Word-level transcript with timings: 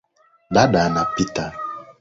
Dada 0.55 0.79
anapita 0.87 1.45